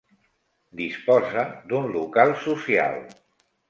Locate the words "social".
2.51-3.03